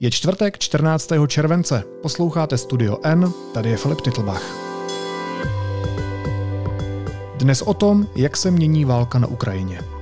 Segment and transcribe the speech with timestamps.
[0.00, 1.10] Je čtvrtek 14.
[1.26, 1.84] července.
[2.02, 4.42] Posloucháte Studio N, tady je Filip Titlbach.
[7.36, 9.97] Dnes o tom, jak se mění válka na Ukrajině.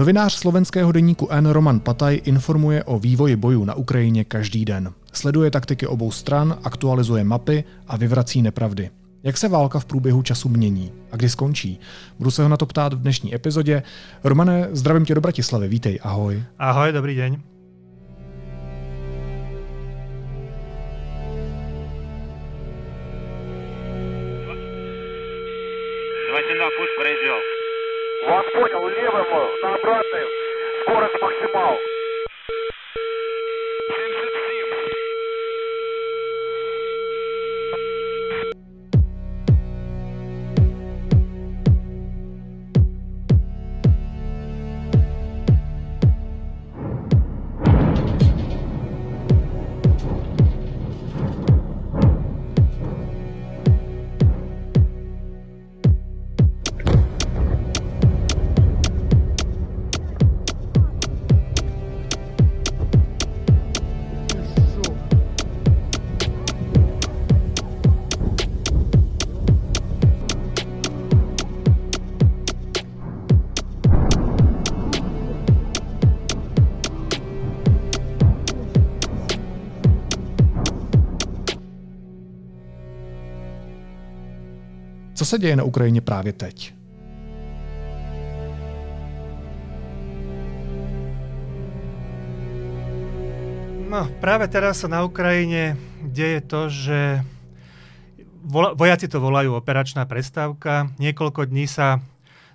[0.00, 1.46] Novinář slovenského deníku N.
[1.46, 4.92] Roman Pataj informuje o vývoji bojů na Ukrajině každý den.
[5.12, 8.90] Sleduje taktiky obou stran, aktualizuje mapy a vyvrací nepravdy.
[9.22, 11.80] Jak se válka v průběhu času mění a kdy skončí?
[12.18, 13.82] Budu se ho na to ptát v dnešní epizodě.
[14.24, 16.42] Romane, zdravím tě do Bratislavy, vítej, ahoj.
[16.58, 17.36] Ahoj, dobrý deň.
[85.30, 86.74] Se děje na Ukrajině právě teď?
[93.90, 97.26] No, práve teraz sa na Ukrajine deje to, že
[98.74, 100.94] vojaci to volajú operačná prestávka.
[101.02, 101.98] Niekoľko dní sa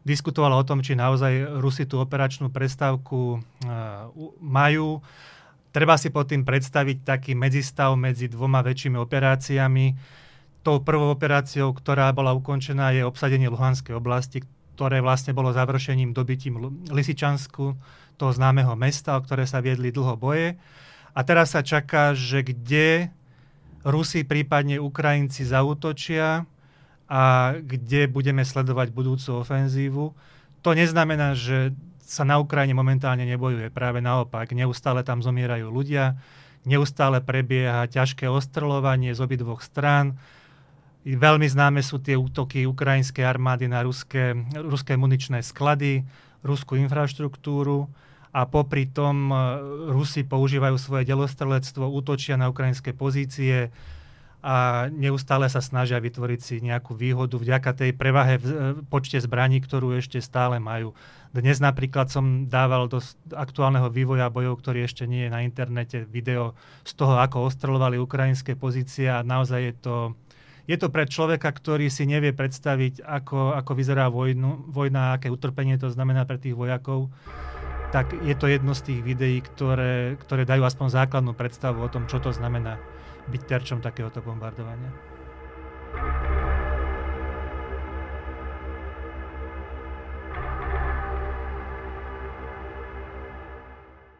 [0.07, 4.07] diskutovalo o tom, či naozaj Rusi tú operačnú prestávku uh,
[4.39, 5.03] majú.
[5.75, 9.85] Treba si pod tým predstaviť taký medzistav medzi dvoma väčšími operáciami
[10.65, 14.41] tou prvou operáciou, ktorá bola ukončená, je obsadenie Luhanskej oblasti,
[14.73, 16.57] ktoré vlastne bolo završením dobytím
[16.89, 17.77] Lisičansku,
[18.15, 20.57] toho známeho mesta, o ktoré sa viedli dlho boje.
[21.15, 23.11] A teraz sa čaká, že kde
[23.85, 26.49] Rusi, prípadne Ukrajinci zautočia
[27.05, 30.15] a kde budeme sledovať budúcu ofenzívu.
[30.65, 33.69] To neznamená, že sa na Ukrajine momentálne nebojuje.
[33.69, 36.17] Práve naopak, neustále tam zomierajú ľudia,
[36.65, 40.17] neustále prebieha ťažké ostreľovanie z obidvoch strán
[41.05, 46.01] Veľmi známe sú tie útoky ukrajinskej armády na ruské, ruské muničné sklady,
[46.41, 47.85] ruskú infraštruktúru
[48.33, 49.35] a popri tom e,
[49.93, 53.69] Rusi používajú svoje delostrelectvo, útočia na ukrajinské pozície
[54.45, 58.55] a neustále sa snažia vytvoriť si nejakú výhodu vďaka tej prevahe v e,
[58.89, 60.97] počte zbraní, ktorú ešte stále majú.
[61.31, 62.97] Dnes napríklad som dával do
[63.29, 68.57] aktuálneho vývoja bojov, ktorý ešte nie je na internete, video z toho, ako ostrelovali ukrajinské
[68.57, 69.95] pozície a naozaj je to
[70.65, 75.77] je to pre človeka, ktorý si nevie predstaviť, ako, ako vyzerá vojnu, vojna, aké utrpenie
[75.77, 77.13] to znamená pre tých vojakov,
[77.93, 82.09] tak je to jedno z tých videí, ktoré, ktoré dajú aspoň základnú predstavu o tom,
[82.09, 82.81] čo to znamená
[83.29, 85.14] byť terčom takéhoto bombardovania.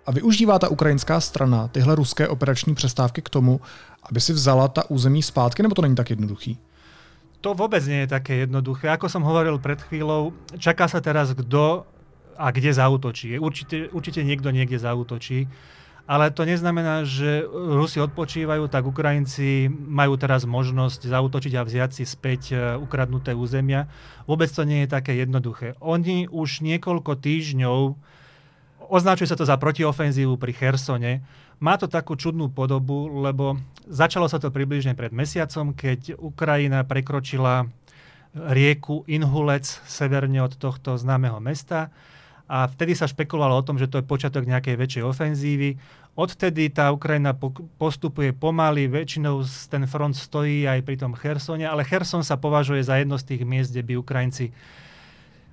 [0.05, 3.61] A využívá ta ukrajinská strana tyhle ruské operační přestávky k tomu,
[4.03, 6.57] aby si vzala ta území zpátky, nebo to není tak jednoduchý?
[7.41, 8.89] To vôbec nie je také jednoduché.
[8.89, 11.85] Ako som hovoril pred chvíľou, čaká sa teraz, kto
[12.38, 13.38] a kde zautočí.
[13.38, 15.45] Určite, určite niekto niekde zautočí.
[16.05, 22.05] Ale to neznamená, že Rusi odpočívajú, tak Ukrajinci majú teraz možnosť zautočiť a vziať si
[22.05, 23.89] späť e, ukradnuté územia.
[24.29, 25.73] Vôbec to nie je také jednoduché.
[25.81, 27.97] Oni už niekoľko týždňov
[28.85, 31.25] Označuje sa to za protiofenzívu pri Chersone.
[31.57, 33.57] Má to takú čudnú podobu, lebo
[33.88, 37.69] začalo sa to približne pred mesiacom, keď Ukrajina prekročila
[38.36, 41.89] rieku Inhulec severne od tohto známeho mesta
[42.45, 45.69] a vtedy sa špekulovalo o tom, že to je počiatok nejakej väčšej ofenzívy.
[46.13, 47.33] Odtedy tá Ukrajina
[47.81, 53.01] postupuje pomaly, väčšinou ten front stojí aj pri tom Chersone, ale Cherson sa považuje za
[53.01, 54.54] jedno z tých miest, kde by Ukrajinci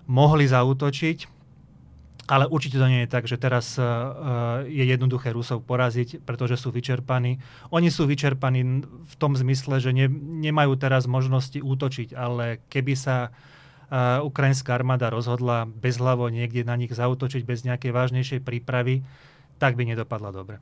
[0.04, 1.31] mohli zautočiť.
[2.32, 6.72] Ale určite to nie je tak, že teraz uh, je jednoduché Rusov poraziť, pretože sú
[6.72, 7.36] vyčerpaní.
[7.68, 10.08] Oni sú vyčerpaní v tom zmysle, že ne,
[10.40, 16.96] nemajú teraz možnosti útočiť, ale keby sa uh, ukrajinská armáda rozhodla bezhlavo niekde na nich
[16.96, 19.04] zautočiť bez nejakej vážnejšej prípravy,
[19.60, 20.56] tak by nedopadla dobre.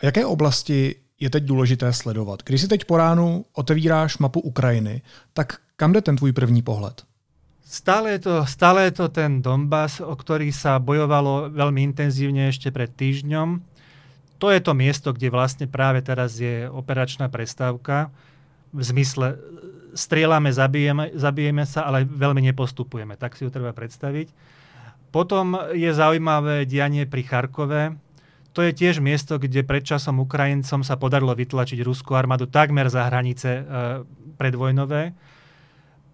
[0.00, 2.42] A jaké oblasti je teď důležité sledovat?
[2.42, 7.04] Když si teď po ránu otevíráš mapu Ukrajiny, tak kam jde ten tvůj první pohled?
[7.72, 12.68] Stále je, to, stále je to ten Donbass, o ktorý sa bojovalo veľmi intenzívne ešte
[12.68, 13.64] pred týždňom.
[14.44, 18.12] To je to miesto, kde vlastne práve teraz je operačná prestávka.
[18.76, 19.40] V zmysle
[19.96, 23.16] strieľame, zabijeme, zabijeme sa, ale veľmi nepostupujeme.
[23.16, 24.28] Tak si ju treba predstaviť.
[25.08, 27.96] Potom je zaujímavé dianie pri Charkove.
[28.52, 33.48] To je tiež miesto, kde predčasom Ukrajincom sa podarilo vytlačiť ruskú armádu takmer za hranice
[33.48, 33.62] e,
[34.36, 35.31] predvojnové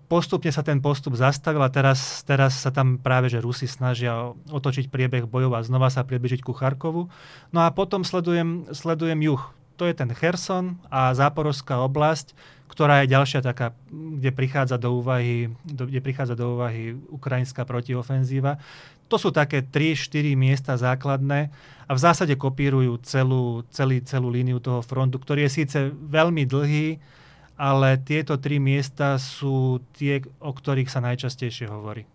[0.09, 4.89] postupne sa ten postup zastavil a teraz, teraz sa tam práve, že Rusi snažia otočiť
[4.89, 7.13] priebeh bojov a znova sa približiť ku Charkovu.
[7.53, 9.43] No a potom sledujem, sledujem juh.
[9.79, 12.35] To je ten Kherson a Záporovská oblasť,
[12.67, 18.59] ktorá je ďalšia taká, kde prichádza do úvahy, do, kde prichádza do úvahy ukrajinská protiofenzíva.
[19.09, 21.49] To sú také 3-4 miesta základné
[21.89, 27.01] a v zásade kopírujú celú, celý, celú líniu toho frontu, ktorý je síce veľmi dlhý,
[27.59, 32.07] ale tieto tri miesta sú tie, o ktorých sa najčastejšie hovorí.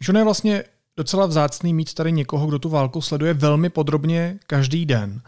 [0.00, 0.64] Že je vlastně
[0.96, 5.20] docela vzácný mít tady někoho, kdo tu válku sleduje velmi podrobně každý den.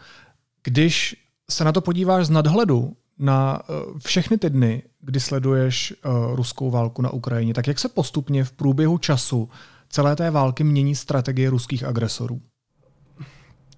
[0.63, 1.15] Když
[1.49, 6.71] se na to podíváš z nadhledu na eh, všechny ty dny, kdy sleduješ uh, ruskou
[6.71, 9.49] válku na Ukrajině, tak jak se postupně v průběhu času
[9.89, 12.41] celé té války mění strategie ruských agresorů?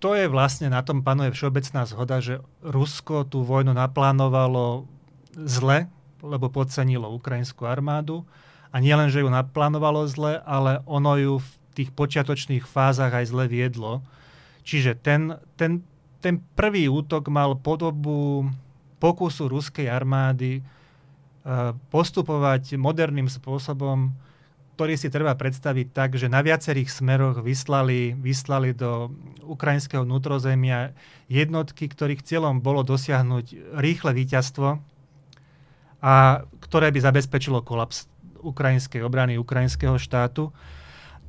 [0.01, 4.89] To je vlastne, na tom panuje všeobecná zhoda, že Rusko tú vojnu naplánovalo
[5.35, 5.87] zle,
[6.21, 8.23] lebo podcenilo ukrajinskú armádu.
[8.71, 13.45] A nielen, že ju naplánovalo zle, ale ono ju v tých počiatočných fázach aj zle
[13.47, 13.99] viedlo.
[14.63, 15.83] Čiže ten, ten,
[16.23, 18.47] ten prvý útok mal podobu
[19.01, 24.13] pokusu ruskej armády uh, postupovať moderným spôsobom,
[24.77, 29.11] ktorý si treba predstaviť tak, že na viacerých smeroch vyslali, vyslali do
[29.45, 30.93] ukrajinského vnútrozemia
[31.27, 34.90] jednotky, ktorých cieľom bolo dosiahnuť rýchle víťazstvo
[36.01, 38.09] a ktoré by zabezpečilo kolaps
[38.41, 40.49] ukrajinskej obrany, ukrajinského štátu.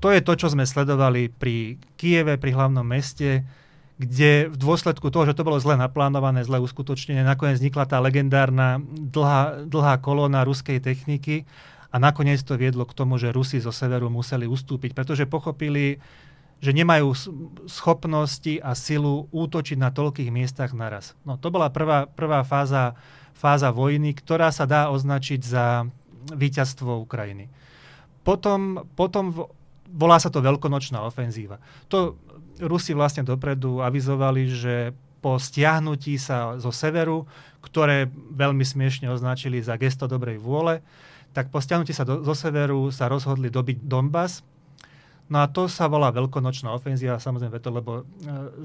[0.00, 3.46] To je to, čo sme sledovali pri Kieve, pri hlavnom meste,
[4.00, 8.82] kde v dôsledku toho, že to bolo zle naplánované, zle uskutočnené, nakoniec vznikla tá legendárna
[8.90, 11.46] dlhá, dlhá kolóna ruskej techniky
[11.92, 16.00] a nakoniec to viedlo k tomu, že Rusi zo severu museli ustúpiť, pretože pochopili,
[16.58, 17.14] že nemajú
[17.68, 21.14] schopnosti a silu útočiť na toľkých miestach naraz.
[21.22, 22.96] No, to bola prvá, prvá fáza
[23.34, 25.86] fáza vojny, ktorá sa dá označiť za
[26.30, 27.50] víťazstvo Ukrajiny.
[28.22, 29.34] Potom, potom
[29.90, 31.58] volá sa to veľkonočná ofenzíva.
[31.90, 32.14] To
[32.62, 34.74] Rusi vlastne dopredu avizovali, že
[35.22, 37.26] po stiahnutí sa zo severu,
[37.62, 40.82] ktoré veľmi smiešne označili za gesto dobrej vôle,
[41.30, 44.42] tak po stiahnutí sa do, zo severu sa rozhodli dobiť Donbass.
[45.30, 48.04] No a to sa volá veľkonočná ofenzíva, samozrejme to, lebo e,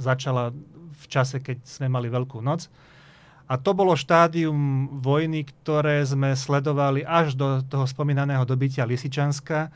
[0.02, 0.52] začala
[0.98, 2.68] v čase, keď sme mali Veľkú noc.
[3.48, 9.72] A to bolo štádium vojny, ktoré sme sledovali až do toho spomínaného dobytia Lisičanska,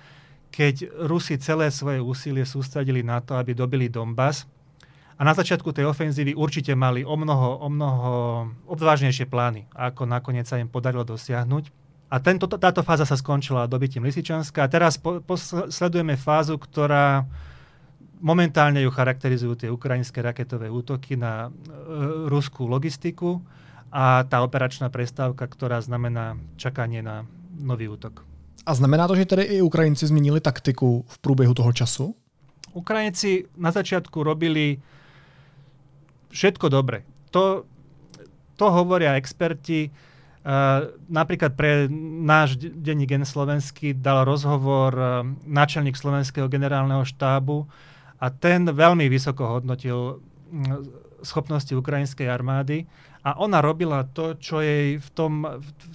[0.51, 4.43] keď Rusi celé svoje úsilie sústredili na to, aby dobili Donbass.
[5.15, 8.11] A na začiatku tej ofenzívy určite mali o mnoho, o mnoho
[8.67, 11.71] obvážnejšie plány, ako nakoniec sa im podarilo dosiahnuť.
[12.11, 14.67] A tento, táto fáza sa skončila dobytím Lisičanska.
[14.67, 15.39] A teraz po, po,
[15.71, 17.23] sledujeme fázu, ktorá
[18.21, 23.41] momentálne ju charakterizujú tie ukrajinské raketové útoky na e, ruskú logistiku
[23.91, 28.23] a tá operačná prestávka, ktorá znamená čakanie na nový útok.
[28.63, 32.15] A znamená to, že tedy i Ukrajinci zmenili taktiku v průběhu toho času?
[32.73, 34.79] Ukrajinci na začiatku robili
[36.31, 37.03] všetko dobre.
[37.35, 37.65] To,
[38.55, 39.91] to hovoria experti.
[40.41, 41.85] Uh, napríklad pre
[42.25, 47.69] náš denní gen slovenský dal rozhovor uh, náčelník slovenského generálneho štábu
[48.21, 52.85] a ten veľmi vysoko hodnotil uh, schopnosti ukrajinskej armády
[53.21, 55.45] a ona robila to, čo jej v, tom,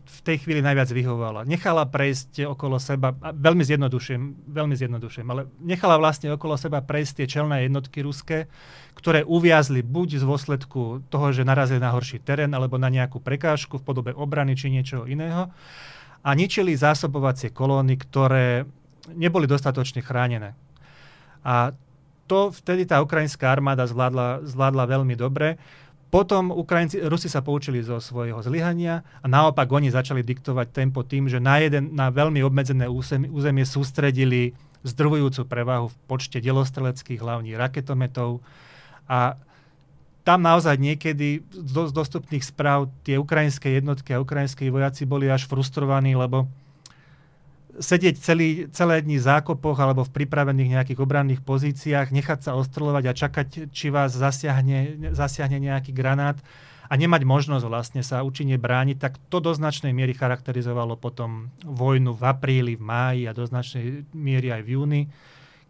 [0.06, 1.42] v tej chvíli najviac vyhovovalo.
[1.42, 7.26] Nechala prejsť okolo seba, veľmi zjednodušujem, veľmi zjednodušujem, ale nechala vlastne okolo seba prejsť tie
[7.38, 8.46] čelné jednotky ruské,
[8.94, 13.82] ktoré uviazli buď z dôsledku toho, že narazili na horší terén, alebo na nejakú prekážku
[13.82, 15.50] v podobe obrany či niečoho iného
[16.22, 18.70] a ničili zásobovacie kolóny, ktoré
[19.18, 20.54] neboli dostatočne chránené.
[21.42, 21.74] A
[22.26, 25.56] to vtedy tá ukrajinská armáda zvládla, zvládla veľmi dobre.
[26.06, 31.26] Potom Ukrajinci, Rusi sa poučili zo svojho zlyhania a naopak oni začali diktovať tempo tým,
[31.26, 34.54] že na, jeden, na veľmi obmedzené územie, územie sústredili
[34.86, 38.38] zdrvujúcu prevahu v počte delostreleckých hlavní raketometov
[39.10, 39.34] a
[40.26, 46.18] tam naozaj niekedy z dostupných správ tie ukrajinské jednotky a ukrajinskí vojaci boli až frustrovaní,
[46.18, 46.50] lebo
[47.78, 53.04] sedieť celý, celé dni v zákopoch alebo v pripravených nejakých obranných pozíciách, nechať sa ostreľovať
[53.08, 56.40] a čakať, či vás zasiahne, zasiahne nejaký granát
[56.86, 62.14] a nemať možnosť vlastne sa účinne brániť, tak to do značnej miery charakterizovalo potom vojnu
[62.14, 65.02] v apríli, v máji a do značnej miery aj v júni,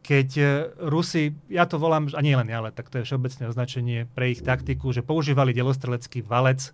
[0.07, 0.45] keď e,
[0.87, 4.31] Rusi, ja to volám, a nie len ja, ale tak to je všeobecné označenie pre
[4.31, 6.71] ich taktiku, že používali delostrelecký valec,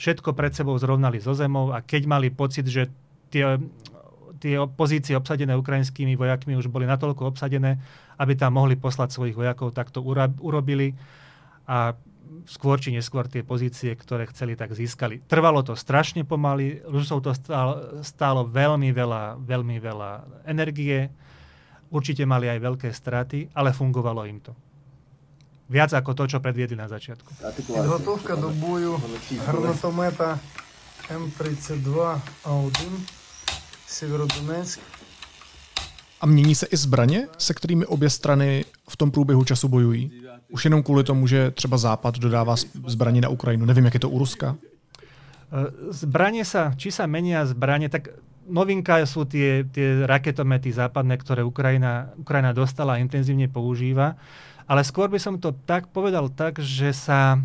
[0.00, 2.90] všetko pred sebou zrovnali so zemou a keď mali pocit, že
[3.30, 3.62] tie,
[4.43, 7.79] tie pozície obsadené ukrajinskými vojakmi už boli natoľko obsadené,
[8.19, 10.03] aby tam mohli poslať svojich vojakov, tak to
[10.41, 10.97] urobili
[11.63, 11.95] a
[12.43, 15.21] skôr či neskôr tie pozície, ktoré chceli, tak získali.
[15.29, 21.07] Trvalo to strašne pomaly, Rusov to stálo, stálo veľmi veľa, veľmi veľa energie,
[21.93, 24.51] určite mali aj veľké straty, ale fungovalo im to.
[25.71, 27.39] Viac ako to, čo predviedli na začiatku.
[27.55, 28.99] Підготовка до бою
[29.47, 30.35] гранатомета
[31.07, 33.16] М32А1
[33.88, 34.80] Severodonetsk.
[36.20, 40.12] A mění se i zbraně, se kterými obě strany v tom průběhu času bojují?
[40.50, 42.54] Už jenom kvůli tomu, že třeba Západ dodává
[42.86, 43.64] zbraně na Ukrajinu.
[43.64, 44.56] Nevím, jak je to u Ruska.
[44.56, 48.12] E, zbranie sa, či sa menia zbranie, tak
[48.44, 54.20] novinka sú tie, tie raketomety západné, ktoré Ukrajina, Ukrajina dostala a intenzívne používa.
[54.68, 57.40] Ale skôr by som to tak povedal tak, že sa,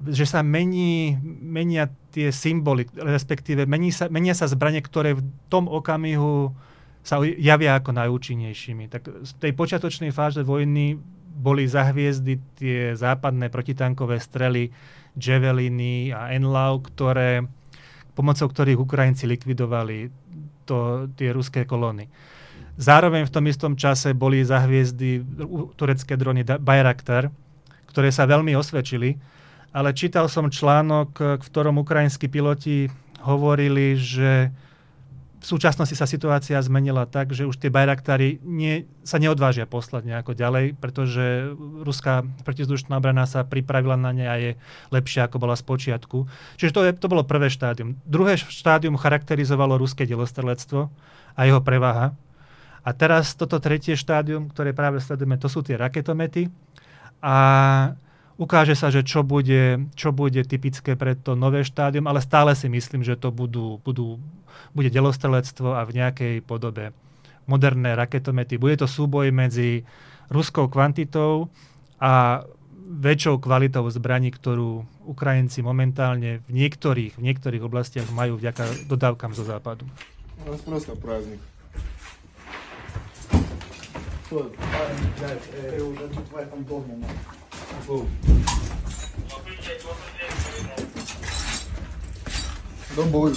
[0.00, 5.66] že sa mení, menia tie symboly, respektíve mení sa, menia sa zbranie, ktoré v tom
[5.66, 6.54] okamihu
[7.02, 8.86] sa javia ako najúčinnejšími.
[8.86, 10.94] Tak v tej počiatočnej fáze vojny
[11.34, 14.70] boli za hviezdy tie západné protitankové strely,
[15.18, 17.42] Javeliny a Enlau, ktoré,
[18.14, 20.10] pomocou ktorých Ukrajinci likvidovali
[20.66, 22.06] to, tie ruské kolóny.
[22.74, 25.22] Zároveň v tom istom čase boli za hviezdy
[25.78, 27.30] turecké drony Bayraktar,
[27.86, 29.14] ktoré sa veľmi osvedčili,
[29.74, 32.86] ale čítal som článok, v ktorom ukrajinskí piloti
[33.26, 34.54] hovorili, že
[35.44, 40.32] v súčasnosti sa situácia zmenila tak, že už tie Bayraktary nie, sa neodvážia poslať nejako
[40.32, 41.52] ďalej, pretože
[41.84, 44.52] ruská protizdušná obrana sa pripravila na ne a je
[44.88, 46.24] lepšia, ako bola z počiatku.
[46.56, 48.00] Čiže to, je, to bolo prvé štádium.
[48.08, 50.88] Druhé štádium charakterizovalo ruské delostrelectvo
[51.36, 52.16] a jeho prevaha.
[52.80, 56.48] A teraz toto tretie štádium, ktoré práve sledujeme, to sú tie raketomety.
[57.20, 57.36] A
[58.39, 62.71] Ukáže sa, že čo bude, čo bude typické pre to nové štádium, ale stále si
[62.71, 64.15] myslím, že to budú, budú,
[64.71, 66.95] bude delostrelectvo a v nejakej podobe
[67.51, 68.55] moderné raketomety.
[68.55, 69.83] Bude to súboj medzi
[70.31, 71.51] ruskou kvantitou
[71.99, 72.45] a
[72.89, 79.43] väčšou kvalitou zbraní, ktorú Ukrajinci momentálne v niektorých, v niektorých oblastiach majú vďaka dodávkam zo
[79.43, 79.83] západu.
[80.47, 80.95] У нас просто
[87.86, 88.08] 고.
[92.96, 93.32] 넌 뭐?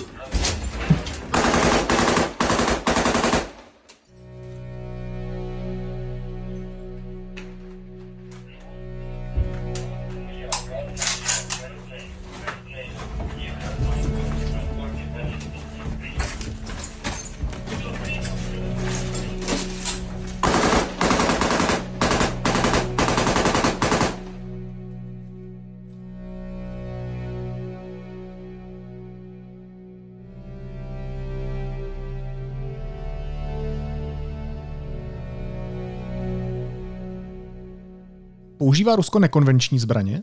[38.67, 40.21] Používá Rusko nekonvenční zbraně?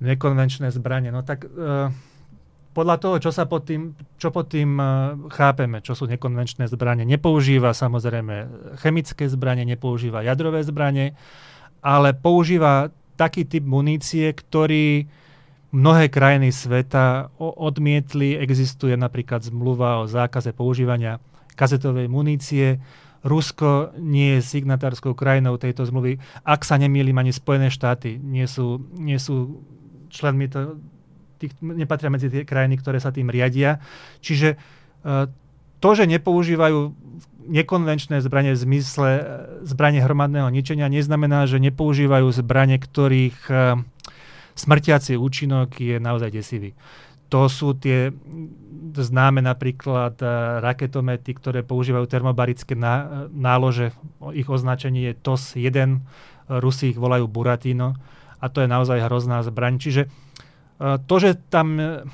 [0.00, 1.92] Nekonvenčné zbranie, no tak uh,
[2.72, 7.04] podľa toho, čo, sa pod tým, čo pod tým uh, chápeme, čo sú nekonvenčné zbranie.
[7.04, 8.48] Nepoužíva samozrejme
[8.80, 11.12] chemické zbranie, nepoužíva jadrové zbranie,
[11.84, 12.88] ale používa
[13.20, 15.04] taký typ munície, ktorý
[15.68, 18.40] mnohé krajiny sveta odmietli.
[18.40, 21.20] Existuje napríklad zmluva o zákaze používania
[21.52, 22.80] kazetovej munície.
[23.24, 26.20] Rusko nie je signatárskou krajinou tejto zmluvy.
[26.44, 29.64] Ak sa nemýlim, ani Spojené štáty nie sú, nie sú
[30.12, 30.76] členmi, to,
[31.40, 33.80] tých, nepatria medzi tie krajiny, ktoré sa tým riadia.
[34.20, 35.26] Čiže uh,
[35.80, 36.92] to, že nepoužívajú
[37.44, 39.24] nekonvenčné zbranie v zmysle uh,
[39.64, 43.80] zbranie hromadného ničenia, neznamená, že nepoužívajú zbranie, ktorých uh,
[44.52, 46.76] smrtiaci účinok je naozaj desivý.
[47.34, 48.14] To sú tie
[48.94, 50.26] známe napríklad e,
[50.62, 52.78] raketomety, ktoré používajú termobarické
[53.34, 53.90] nálože.
[54.38, 55.98] Ich označenie je TOS-1,
[56.46, 57.98] Rusi ich volajú Buratino
[58.38, 59.82] a to je naozaj hrozná zbraň.
[59.82, 60.08] Čiže e,
[61.10, 62.06] to, že, tam, e,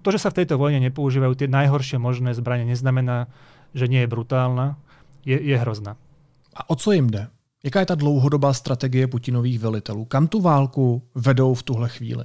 [0.00, 3.28] to, že sa v tejto vojne nepoužívajú tie najhoršie možné zbranie, neznamená,
[3.76, 4.80] že nie je brutálna,
[5.28, 6.00] je, je hrozná.
[6.56, 7.28] A o co jim jde?
[7.64, 10.04] Jaká je ta dlouhodobá strategie Putinových velitelů?
[10.04, 12.24] Kam tu válku vedou v tuhle chvíli?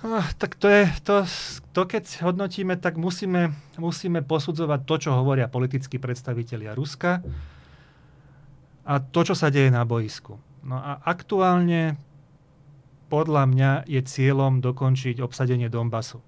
[0.00, 1.28] Ah, tak to je, to,
[1.76, 7.20] to keď hodnotíme, tak musíme, musíme posudzovať to, čo hovoria politickí predstavitelia Ruska
[8.88, 10.40] a to, čo sa deje na boisku.
[10.64, 12.00] No a aktuálne
[13.12, 16.24] podľa mňa je cieľom dokončiť obsadenie Donbasu.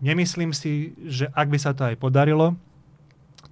[0.00, 2.56] Nemyslím si, že ak by sa to aj podarilo,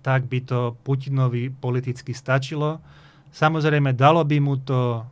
[0.01, 2.81] tak by to Putinovi politicky stačilo.
[3.37, 5.05] Samozrejme, dalo by mu to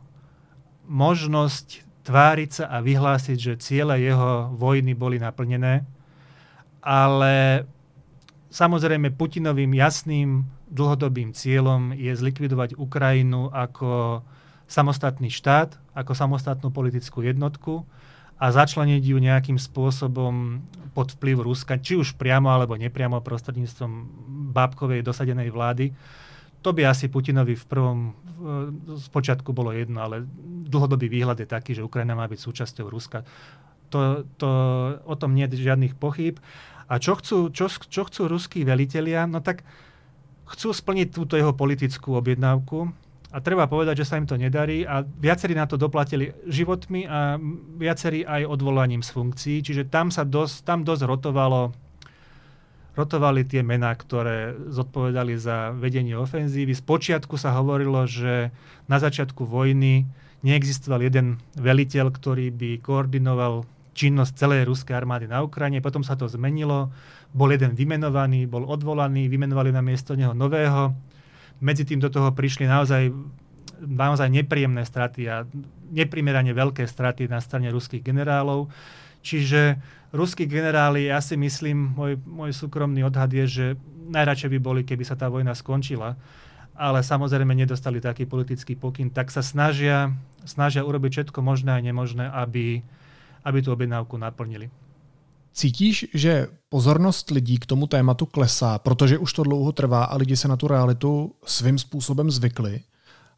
[0.89, 5.83] možnosť tváriť sa a vyhlásiť, že ciele jeho vojny boli naplnené,
[6.79, 7.67] ale
[8.47, 14.23] samozrejme Putinovým jasným dlhodobým cieľom je zlikvidovať Ukrajinu ako
[14.67, 17.83] samostatný štát, ako samostatnú politickú jednotku
[18.39, 20.63] a začleniť ju nejakým spôsobom
[20.95, 23.91] pod vplyv Ruska, či už priamo alebo nepriamo prostredníctvom
[24.55, 25.91] bábkovej dosadenej vlády.
[26.65, 27.99] To by asi Putinovi v prvom
[28.97, 30.21] z počiatku bolo jedno, ale
[30.69, 33.25] dlhodobý výhľad je taký, že Ukrajina má byť súčasťou Ruska.
[33.89, 34.49] To, to,
[35.07, 36.37] o tom nie je žiadnych pochyb.
[36.85, 39.25] A čo chcú, čo, čo chcú ruskí velitelia?
[39.25, 39.65] No tak
[40.47, 42.93] chcú splniť túto jeho politickú objednávku,
[43.27, 47.35] a treba povedať, že sa im to nedarí a viacerí na to doplatili životmi a
[47.75, 51.75] viacerí aj odvolaním z funkcií, čiže tam sa dosť, tam dosť rotovalo
[52.97, 56.73] rotovali tie mená, ktoré zodpovedali za vedenie ofenzívy.
[56.73, 58.49] Z počiatku sa hovorilo, že
[58.89, 60.09] na začiatku vojny
[60.41, 65.81] neexistoval jeden veliteľ, ktorý by koordinoval činnosť celej ruskej armády na Ukrajine.
[65.81, 66.89] Potom sa to zmenilo.
[67.33, 70.93] Bol jeden vymenovaný, bol odvolaný, vymenovali na miesto neho nového.
[71.61, 73.13] Medzi tým do toho prišli naozaj
[73.77, 75.45] naozaj nepríjemné straty a
[75.93, 78.73] neprimerane veľké straty na strane ruských generálov.
[79.21, 79.81] Čiže
[80.15, 83.65] ruskí generáli, ja si myslím, môj, môj súkromný odhad je, že
[84.07, 86.15] najradšej by boli, keby sa tá vojna skončila,
[86.77, 90.13] ale samozrejme nedostali taký politický pokyn, tak sa snažia,
[90.45, 92.85] snažia urobiť všetko možné a nemožné, aby,
[93.43, 94.69] aby tú objednávku naplnili.
[95.57, 100.37] Cítíš, že pozornost lidí k tomu tématu klesá, protože už to dlouho trvá a lidi
[100.37, 102.81] se na tu realitu svým způsobem zvykli?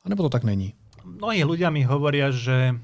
[0.03, 0.74] A nebo to tak není?
[1.00, 2.75] Mnohí ľudia mi hovoria, že,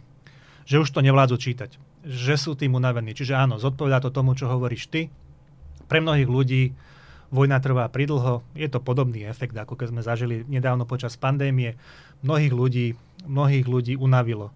[0.64, 3.18] že už to nevládzu čítať že sú tým unavení.
[3.18, 5.10] Čiže áno, zodpovedá to tomu, čo hovoríš ty.
[5.89, 6.63] Pre mnohých ľudí
[7.34, 8.46] vojna trvá pridlho.
[8.54, 11.76] Je to podobný efekt, ako keď sme zažili nedávno počas pandémie.
[12.22, 12.88] Mnohých ľudí,
[13.26, 14.54] mnohých ľudí unavilo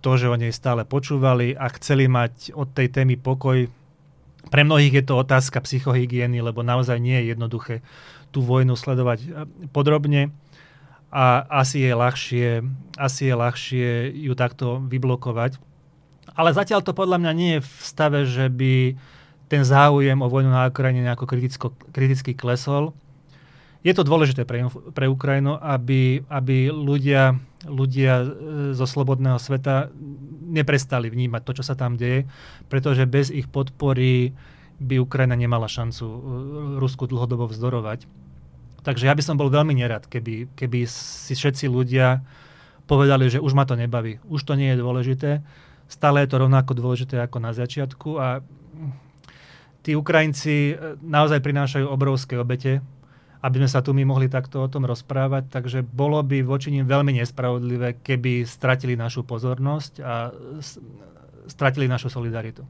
[0.00, 3.68] to, že o nej stále počúvali a chceli mať od tej témy pokoj.
[4.48, 7.74] Pre mnohých je to otázka psychohygieny, lebo naozaj nie je jednoduché
[8.32, 9.28] tú vojnu sledovať eh,
[9.70, 10.32] podrobne
[11.12, 12.48] a asi je ľahšie,
[12.96, 15.58] asi je ľahšie ju takto vyblokovať.
[16.34, 18.94] Ale zatiaľ to podľa mňa nie je v stave, že by
[19.50, 22.94] ten záujem o vojnu na Ukrajine nejako kriticko, kriticky klesol.
[23.82, 27.34] Je to dôležité pre, pre Ukrajinu, aby, aby ľudia,
[27.66, 28.26] ľudia e,
[28.76, 29.88] zo slobodného sveta
[30.46, 32.28] neprestali vnímať to, čo sa tam deje,
[32.68, 34.36] pretože bez ich podpory
[34.78, 36.18] by Ukrajina nemala šancu e,
[36.78, 38.04] Rusku dlhodobo vzdorovať.
[38.84, 42.20] Takže ja by som bol veľmi nerad, keby, keby si všetci ľudia
[42.84, 45.30] povedali, že už ma to nebaví, už to nie je dôležité
[45.90, 48.38] Stále je to rovnako dôležité ako na začiatku a
[49.82, 52.78] tí Ukrajinci e, naozaj prinášajú obrovské obete,
[53.42, 56.86] aby sme sa tu my mohli takto o tom rozprávať, takže bolo by voči nim
[56.86, 60.30] veľmi nespravodlivé, keby stratili našu pozornosť a
[61.48, 62.62] stratili našu solidaritu.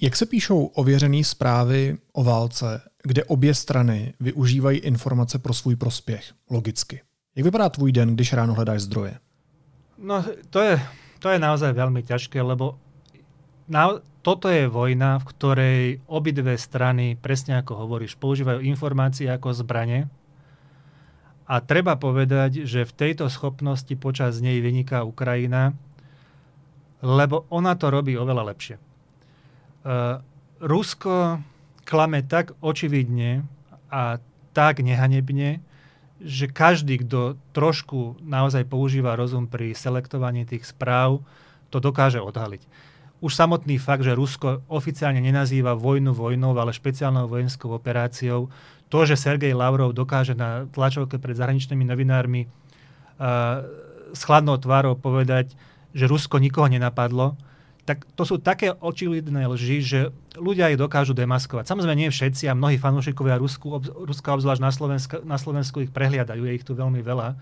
[0.00, 6.32] Jak se píšou ověřené zprávy o válce, kde obě strany využívají informace pro svůj prospěch,
[6.50, 7.00] logicky?
[7.36, 9.14] Jak vypadá tvůj den, když ráno hledáš zdroje?
[9.98, 10.80] No, to je
[11.22, 12.74] to je naozaj veľmi ťažké, lebo
[13.70, 15.80] na, toto je vojna, v ktorej
[16.10, 20.10] obidve strany, presne ako hovoríš, používajú informácie ako zbranie.
[21.46, 25.78] A treba povedať, že v tejto schopnosti počas nej vyniká Ukrajina,
[27.02, 28.76] lebo ona to robí oveľa lepšie.
[29.82, 30.22] Uh,
[30.62, 31.42] Rusko
[31.82, 33.42] klame tak očividne
[33.90, 34.22] a
[34.54, 35.58] tak nehanebne,
[36.22, 41.22] že každý, kto trošku naozaj používa rozum pri selektovaní tých správ,
[41.68, 42.62] to dokáže odhaliť.
[43.22, 48.50] Už samotný fakt, že Rusko oficiálne nenazýva vojnu vojnou, ale špeciálnou vojenskou operáciou,
[48.90, 53.64] to, že Sergej Lavrov dokáže na tlačovke pred zahraničnými novinármi uh,
[54.12, 55.54] s chladnou tvárou povedať,
[55.96, 57.38] že Rusko nikoho nenapadlo,
[57.82, 60.00] tak to sú také očividné lži, že
[60.38, 61.66] ľudia ich dokážu demaskovať.
[61.66, 65.90] Samozrejme nie všetci a mnohí fanúšikovia Rusku, ob, Ruska obzvlášť na, Slovenska, na Slovensku ich
[65.90, 67.34] prehliadajú, je ich tu veľmi veľa.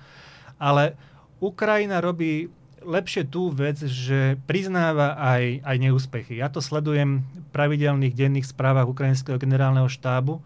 [0.57, 0.97] Ale
[1.45, 2.49] Ukrajina robí
[2.81, 6.41] lepšie tú vec, že priznáva aj, aj neúspechy.
[6.41, 10.41] Ja to sledujem v pravidelných denných správach ukrajinského generálneho štábu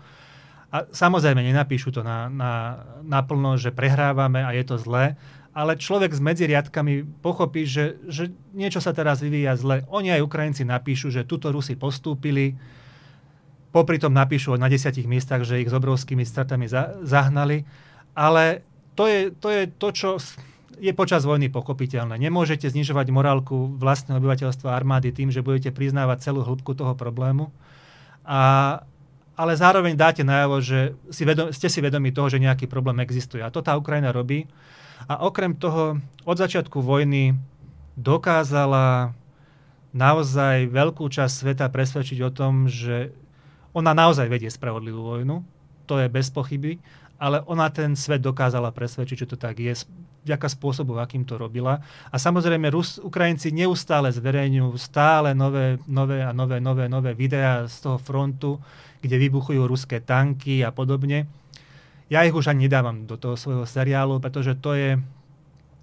[0.75, 5.15] a samozrejme nenapíšu to na, na, naplno, že prehrávame a je to zlé,
[5.55, 9.87] ale človek s medziriadkami pochopí, že, že niečo sa teraz vyvíja zle.
[9.87, 12.59] Oni aj Ukrajinci napíšu, že tuto Rusi postúpili,
[13.71, 17.63] popri tom napíšu na desiatich miestach, že ich s obrovskými stratami za, zahnali,
[18.19, 18.67] ale
[18.99, 20.11] to je, to je to, čo
[20.79, 22.19] je počas vojny pochopiteľné.
[22.19, 27.55] Nemôžete znižovať morálku vlastného obyvateľstva armády tým, že budete priznávať celú hĺbku toho problému.
[28.27, 28.83] A,
[29.39, 33.43] ale zároveň dáte najavo, že si vedom, ste si vedomi toho, že nejaký problém existuje.
[33.43, 34.47] A to tá Ukrajina robí.
[35.09, 37.37] A okrem toho, od začiatku vojny
[37.95, 39.15] dokázala
[39.95, 43.15] naozaj veľkú časť sveta presvedčiť o tom, že
[43.75, 45.47] ona naozaj vedie spravodlivú vojnu,
[45.87, 46.83] to je bez pochyby,
[47.19, 49.75] ale ona ten svet dokázala presvedčiť, že to tak je,
[50.27, 51.79] vďaka spôsobu, akým to robila.
[52.11, 57.77] A samozrejme, Rus, Ukrajinci neustále zverejňujú stále nové, nové a nové, nové, nové videá z
[57.85, 58.59] toho frontu,
[59.05, 61.29] kde vybuchujú ruské tanky a podobne.
[62.15, 65.03] Ja ich už ani nedávam do toho svojho seriálu, pretože to je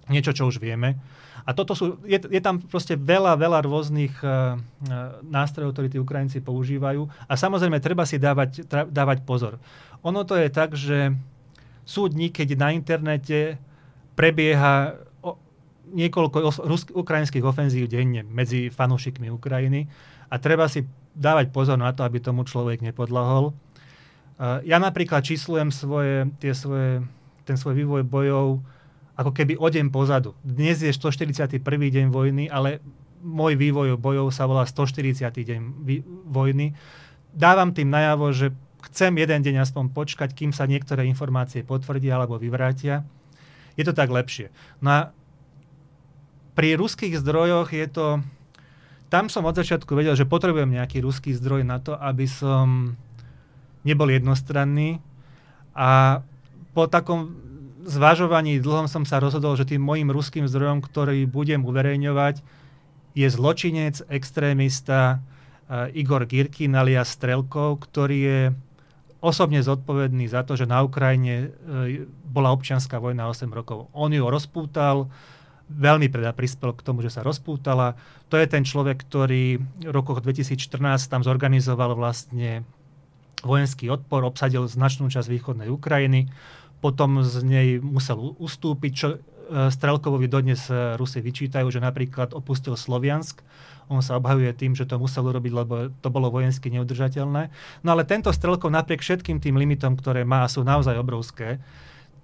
[0.08, 0.96] niečo, čo už vieme.
[1.44, 4.56] A toto sú, je, je tam proste veľa, veľa rôznych uh,
[5.26, 7.04] nástrojov, ktoré tí Ukrajinci používajú.
[7.26, 9.60] A samozrejme, treba si dávať, tra, dávať pozor.
[10.06, 11.12] Ono to je tak, že
[11.82, 13.58] sú dní, keď na internete
[14.14, 15.34] prebieha o,
[15.90, 19.90] niekoľko os, rusk, ukrajinských ofenzív denne medzi fanúšikmi Ukrajiny
[20.30, 23.50] a treba si dávať pozor na to, aby tomu človek nepodlahol.
[24.40, 27.04] Ja napríklad číslujem svoje, tie svoje,
[27.44, 28.62] ten svoj vývoj bojov
[29.12, 30.32] ako keby o deň pozadu.
[30.40, 31.60] Dnes je 141.
[31.62, 32.80] deň vojny, ale
[33.22, 35.28] môj vývoj bojov sa volá 140.
[35.30, 35.60] deň
[36.26, 36.74] vojny.
[37.32, 38.50] Dávam tým najavo, že
[38.90, 43.06] chcem jeden deň aspoň počkať, kým sa niektoré informácie potvrdia alebo vyvrátia.
[43.78, 44.50] Je to tak lepšie.
[44.82, 45.00] No a
[46.52, 48.06] pri ruských zdrojoch je to...
[49.12, 52.96] Tam som od začiatku vedel, že potrebujem nejaký ruský zdroj na to, aby som
[53.82, 54.98] nebol jednostranný.
[55.72, 56.20] A
[56.72, 57.36] po takom
[57.84, 62.40] zvažovaní dlhom som sa rozhodol, že tým mojim ruským zdrojom, ktorý budem uverejňovať,
[63.12, 68.40] je zločinec, extrémista uh, Igor Girkin alias Strelkov, ktorý je
[69.22, 73.92] osobne zodpovedný za to, že na Ukrajine uh, bola občianská vojna 8 rokov.
[73.92, 75.12] On ju rozpútal,
[75.68, 77.96] veľmi teda prispel k tomu, že sa rozpútala.
[78.32, 82.64] To je ten človek, ktorý v rokoch 2014 tam zorganizoval vlastne
[83.42, 86.30] vojenský odpor, obsadil značnú časť východnej Ukrajiny,
[86.82, 89.18] potom z nej musel ustúpiť, čo e,
[89.70, 93.38] Strelkovovi dodnes e, Rusy vyčítajú, že napríklad opustil Sloviansk.
[93.86, 97.54] On sa obhajuje tým, že to musel urobiť, lebo to bolo vojensky neudržateľné.
[97.86, 101.62] No ale tento Strelkov napriek všetkým tým limitom, ktoré má a sú naozaj obrovské,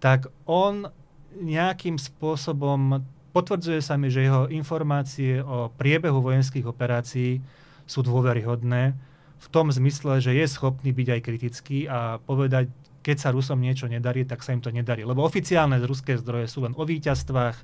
[0.02, 0.90] tak on
[1.38, 7.38] nejakým spôsobom potvrdzuje sa mi, že jeho informácie o priebehu vojenských operácií
[7.86, 8.98] sú dôveryhodné
[9.38, 12.70] v tom zmysle, že je schopný byť aj kritický a povedať,
[13.06, 15.06] keď sa Rusom niečo nedarí, tak sa im to nedarí.
[15.06, 17.56] Lebo oficiálne ruské zdroje sú len o víťazstvách,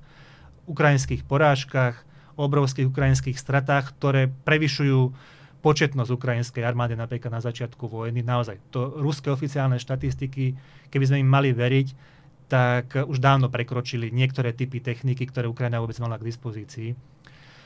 [0.65, 2.07] ukrajinských porážkach,
[2.39, 5.13] o obrovských ukrajinských stratách, ktoré prevyšujú
[5.61, 8.21] početnosť ukrajinskej armády napríklad na začiatku vojny.
[8.21, 10.57] Naozaj, to ruské oficiálne štatistiky,
[10.89, 11.89] keby sme im mali veriť,
[12.49, 16.93] tak už dávno prekročili niektoré typy techniky, ktoré Ukrajina vôbec mala k dispozícii.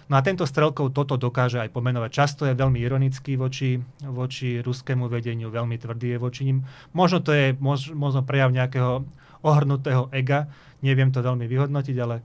[0.09, 2.11] No a tento Strelkov toto dokáže aj pomenovať.
[2.11, 3.77] Často je veľmi ironický voči,
[4.09, 6.65] voči ruskému vedeniu, veľmi tvrdý je voči ním.
[6.97, 9.05] Možno to je mož, možno prejav nejakého
[9.45, 10.49] ohrnutého ega,
[10.81, 12.25] neviem to veľmi vyhodnotiť, ale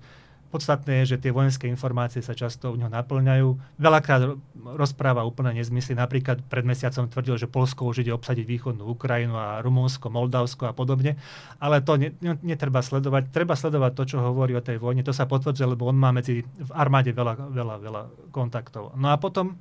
[0.53, 3.81] Podstatné je, že tie vojenské informácie sa často u neho naplňajú.
[3.81, 4.37] Veľakrát
[4.77, 5.97] rozpráva úplne nezmysly.
[5.97, 10.77] Napríklad pred mesiacom tvrdil, že Polsko už ide obsadiť východnú Ukrajinu a Rumunsko, Moldavsko a
[10.77, 11.17] podobne.
[11.57, 13.33] Ale to ne, ne, netreba sledovať.
[13.33, 15.01] Treba sledovať to, čo hovorí o tej vojne.
[15.01, 18.93] To sa potvrdzuje, lebo on má medzi v armáde veľa, veľa, veľa kontaktov.
[18.93, 19.57] No a potom,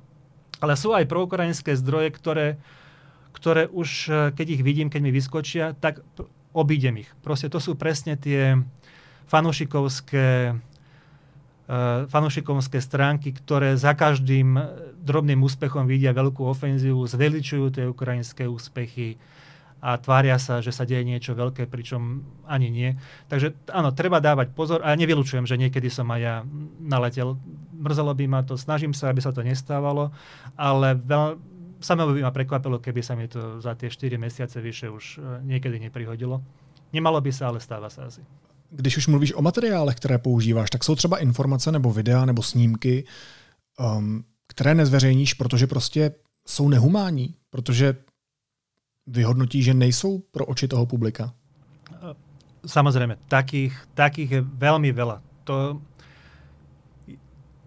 [0.61, 2.61] ale sú aj proukrajinské zdroje, ktoré,
[3.33, 6.05] ktoré už, keď ich vidím, keď mi vyskočia, tak
[6.53, 7.09] obídem ich.
[7.25, 8.61] Proste to sú presne tie
[9.25, 10.72] fanušikovské Eh,
[12.11, 14.59] fanúšikovské stránky, ktoré za každým
[15.01, 19.17] drobným úspechom vidia veľkú ofenzívu, zveličujú tie ukrajinské úspechy
[19.83, 22.89] a tvária sa, že sa deje niečo veľké, pričom ani nie.
[23.27, 26.35] Takže áno, treba dávať pozor a nevylučujem, že niekedy som aj ja
[26.79, 27.35] naletel.
[27.75, 30.15] Mrzelo by ma to, snažím sa, aby sa to nestávalo,
[30.55, 31.35] ale veľ,
[31.83, 35.21] samé by ma prekvapilo, keby sa mi to za tie 4 mesiace vyše už eh,
[35.43, 36.39] niekedy neprihodilo.
[36.95, 38.23] Nemalo by sa, ale stáva sa asi.
[38.73, 43.05] Když už mluvíš o materiálech, které používáš, tak jsou třeba informace nebo videa nebo snímky,
[43.77, 46.11] um, které nezveřejníš, protože prostě
[46.47, 47.95] jsou nehumánní, protože
[49.07, 51.33] vyhodnotí, že nejsou pro oči toho publika.
[52.63, 55.19] Samozrejme, takých, takých je veľmi veľa.
[55.43, 55.83] To,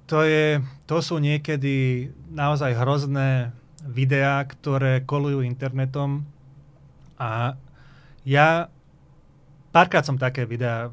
[0.08, 3.52] to, je, to sú niekedy naozaj hrozné
[3.84, 6.24] videá, ktoré kolujú internetom
[7.20, 7.60] a
[8.24, 8.72] ja
[9.76, 10.88] Párkrát som také videá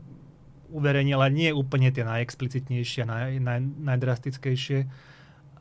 [0.67, 4.91] uverejnil, ale nie úplne tie najexplicitnejšie, naj, naj, najdrastickejšie.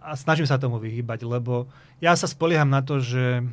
[0.03, 1.71] A snažím sa tomu vyhýbať, lebo
[2.03, 3.47] ja sa spolieham na to, že,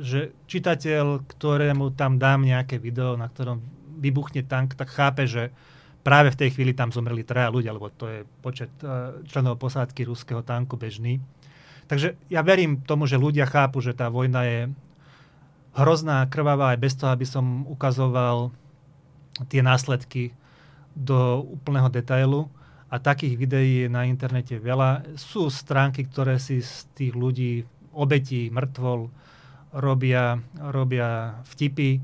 [0.00, 3.60] že čitateľ, ktorému tam dám nejaké video, na ktorom
[4.00, 5.52] vybuchne tank, tak chápe, že
[6.00, 10.08] práve v tej chvíli tam zomreli traja ľudia, lebo to je počet uh, členov posádky
[10.08, 11.20] ruského tanku bežný.
[11.92, 14.60] Takže ja verím tomu, že ľudia chápu, že tá vojna je
[15.76, 18.63] hrozná, krvavá aj bez toho, aby som ukazoval
[19.50, 20.34] tie následky
[20.94, 22.46] do úplného detailu.
[22.92, 25.02] A takých videí je na internete veľa.
[25.18, 29.10] Sú stránky, ktoré si z tých ľudí, obetí, mŕtvol,
[29.74, 31.98] robia, robia vtipy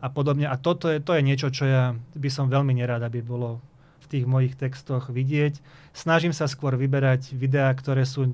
[0.00, 0.48] a podobne.
[0.48, 3.60] A toto je, to je niečo, čo ja by som veľmi nerád, aby bolo
[4.00, 5.60] v tých mojich textoch vidieť.
[5.92, 8.32] Snažím sa skôr vyberať videá, ktoré sú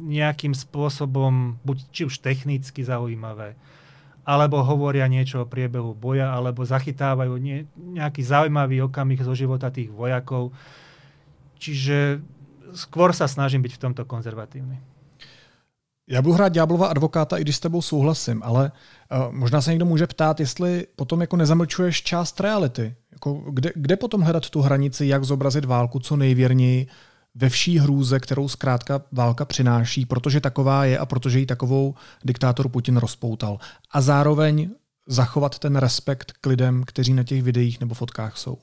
[0.00, 3.56] nejakým spôsobom buď či už technicky zaujímavé,
[4.26, 9.86] alebo hovoria niečo o priebehu boja, alebo zachytávajú nie, nejaký zaujímavý okamih zo života tých
[9.94, 10.50] vojakov.
[11.62, 12.18] Čiže
[12.74, 14.82] skôr sa snažím byť v tomto konzervatívny.
[16.08, 19.84] Já budu hrát ďáblova advokáta, i když s tebou souhlasím, ale uh, možná se někdo
[19.84, 22.94] může ptát, jestli potom jako nezamlčuješ část reality.
[23.12, 26.86] Jako kde, kde potom hledat tu hranici, jak zobrazit válku co nejvěrněji,
[27.36, 31.94] ve vší hrůze, kterou zkrátka válka přináší, protože taková je a protože ji takovou
[32.24, 33.58] diktátor Putin rozpoutal.
[33.90, 34.70] A zároveň
[35.06, 38.58] zachovat ten respekt k lidem, kteří na těch videích nebo fotkách jsou.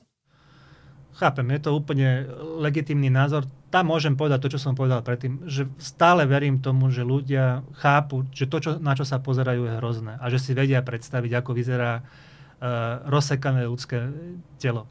[1.14, 2.26] Chápem, je to úplne
[2.58, 3.46] legitímny názor.
[3.70, 8.26] Tam môžem povedať to, čo som povedal predtým, že stále verím tomu, že ľudia chápu,
[8.34, 11.54] že to, čo, na čo sa pozerajú, je hrozné a že si vedia predstaviť, ako
[11.54, 14.10] vyzerá uh, rozsekané ľudské
[14.58, 14.90] telo.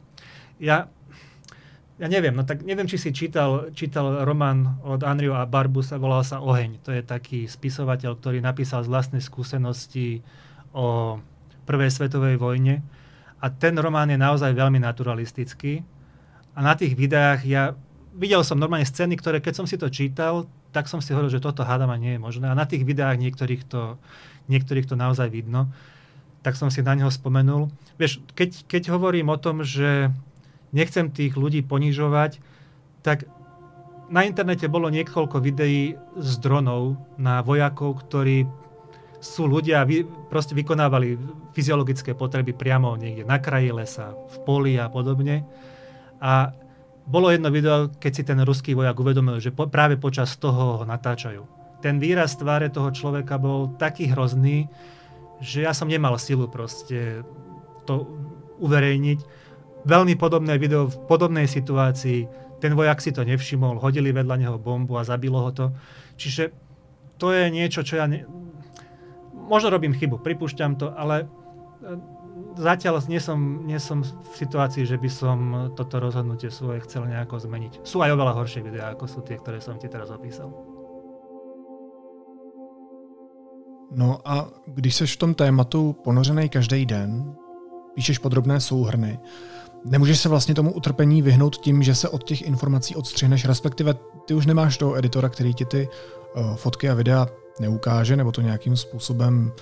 [0.56, 0.88] Ja
[1.94, 6.26] ja neviem, no tak neviem, či si čítal, čítal román od Andrio a Barbusa, volal
[6.26, 6.82] sa Oheň.
[6.82, 10.18] To je taký spisovateľ, ktorý napísal z vlastnej skúsenosti
[10.74, 11.18] o
[11.62, 12.82] prvej svetovej vojne.
[13.38, 15.86] A ten román je naozaj veľmi naturalistický.
[16.54, 17.78] A na tých videách ja
[18.10, 21.38] videl som normálne scény, ktoré keď som si to čítal, tak som si hovoril, že
[21.38, 22.50] toto hádama nie je možné.
[22.50, 24.02] A na tých videách niektorých to,
[24.50, 25.70] niektorých to naozaj vidno.
[26.42, 27.70] Tak som si na neho spomenul.
[28.02, 30.10] Vieš, keď, keď hovorím o tom, že
[30.74, 32.42] nechcem tých ľudí ponižovať,
[33.06, 33.30] tak
[34.10, 38.44] na internete bolo niekoľko videí z dronov na vojakov, ktorí
[39.24, 39.88] sú ľudia,
[40.28, 41.16] proste vykonávali
[41.56, 45.48] fyziologické potreby priamo niekde na kraji lesa, v poli a podobne.
[46.20, 46.52] A
[47.08, 50.84] bolo jedno video, keď si ten ruský vojak uvedomil, že po, práve počas toho ho
[50.84, 51.40] natáčajú.
[51.80, 54.68] Ten výraz tváre toho človeka bol taký hrozný,
[55.40, 57.24] že ja som nemal silu proste
[57.84, 58.08] to
[58.60, 59.43] uverejniť
[59.84, 62.24] Veľmi podobné video v podobnej situácii.
[62.60, 65.76] Ten vojak si to nevšimol, hodili vedľa neho bombu a zabilo ho to.
[66.16, 66.48] Čiže
[67.20, 68.08] to je niečo, čo ja...
[68.08, 68.24] Ne...
[69.44, 71.28] Možno robím chybu, pripúšťam to, ale
[71.84, 72.00] e,
[72.56, 75.38] zatiaľ nie som, nie som v situácii, že by som
[75.76, 77.84] toto rozhodnutie svoje chcel nejako zmeniť.
[77.84, 80.48] Sú aj oveľa horšie videá, ako sú tie, ktoré som ti teraz opísal.
[83.94, 87.36] No a když seš v tom tématu ponořený každý den,
[87.94, 89.18] píšeš podrobné souhrny,
[89.84, 93.94] Nemůžeš se vlastně tomu utrpení vyhnout tím, že se od těch informací odstřihneš, respektive
[94.26, 95.88] ty už nemáš toho editora, který ti ty
[96.36, 97.26] uh, fotky a videa
[97.60, 99.52] neukáže, nebo to nějakým způsobem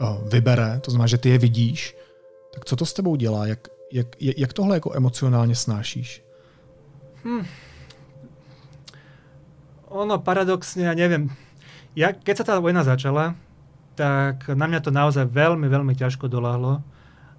[0.00, 1.96] uh, vybere, to znamená, že ty je vidíš.
[2.54, 3.46] Tak co to s tebou dělá?
[3.46, 6.24] Jak, jak, jak tohle jako emocionálně snášíš?
[7.24, 7.46] Hmm.
[9.92, 11.28] Ono paradoxne, ja neviem,
[11.92, 13.36] ja, keď sa tá vojna začala,
[13.92, 16.80] tak na mňa to naozaj veľmi, veľmi ťažko doláhlo.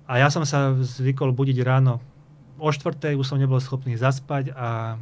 [0.05, 1.97] A ja som sa zvykol budiť ráno
[2.59, 4.97] o štvrtej už som nebol schopný zaspať a,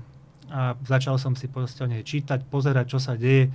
[0.52, 3.52] a začal som si postane čítať, pozerať, čo sa deje,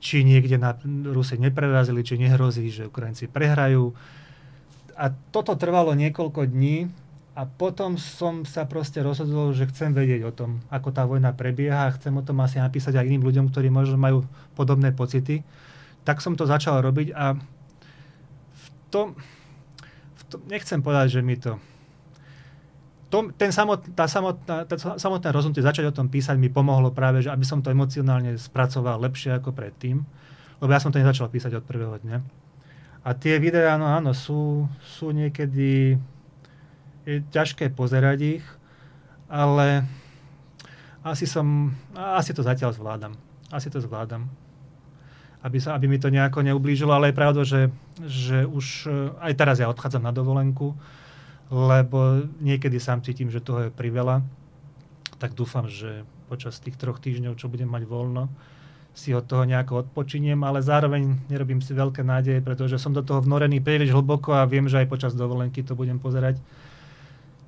[0.00, 0.74] či niekde na
[1.12, 3.92] Rusy neprerazili, či nehrozí, že Ukrajinci prehrajú.
[4.96, 6.88] A toto trvalo niekoľko dní
[7.36, 11.88] a potom som sa proste rozhodol, že chcem vedieť o tom, ako tá vojna prebieha
[11.88, 14.26] a chcem o tom asi napísať aj iným ľuďom, ktorí možno majú
[14.58, 15.46] podobné pocity.
[16.02, 17.36] Tak som to začal robiť a
[18.52, 19.14] v tom,
[20.16, 21.60] v tom nechcem povedať, že mi to
[23.10, 27.26] to, ten samot, tá samotná, tá samotné rozhodnutie začať o tom písať mi pomohlo práve,
[27.26, 30.06] že aby som to emocionálne spracoval lepšie ako predtým,
[30.62, 32.18] lebo ja som to nezačal písať od prvého dňa.
[33.02, 35.98] A tie videá, áno, áno, sú, sú niekedy
[37.08, 38.44] je ťažké pozerať ich,
[39.26, 39.88] ale
[41.00, 43.16] asi som, asi to zatiaľ zvládam.
[43.48, 44.28] Asi to zvládam.
[45.40, 47.72] Aby, sa, aby mi to nejako neublížilo, ale je pravda, že,
[48.04, 48.86] že už
[49.24, 50.76] aj teraz ja odchádzam na dovolenku,
[51.49, 54.25] lebo niekedy sám cítim, že toho je priveľa.
[55.21, 58.27] Tak dúfam, že počas tých troch týždňov, čo budem mať voľno,
[58.95, 63.21] si od toho nejako odpočiniem, ale zároveň nerobím si veľké nádeje, pretože som do toho
[63.21, 66.39] vnorený príliš hlboko a viem, že aj počas dovolenky to budem pozerať.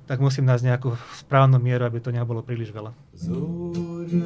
[0.08, 2.96] tak musím nájsť nejakú správnu mieru, aby to nebolo príliš veľa.
[3.12, 4.24] Зоряне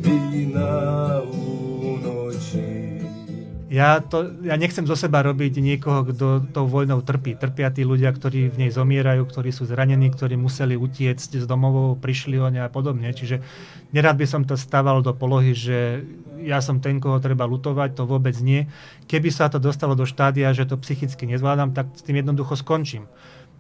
[0.06, 2.92] війна уночі.
[3.72, 7.40] Ja, to, ja nechcem zo seba robiť niekoho, kto tou vojnou trpí.
[7.40, 12.04] Trpia tí ľudia, ktorí v nej zomierajú, ktorí sú zranení, ktorí museli utiecť z domovov,
[12.04, 13.08] prišli o ne a podobne.
[13.16, 13.40] Čiže
[13.96, 16.04] nerad by som to stával do polohy, že
[16.44, 18.68] ja som ten, koho treba lutovať, to vôbec nie.
[19.08, 23.08] Keby sa to dostalo do štádia, že to psychicky nezvládam, tak s tým jednoducho skončím.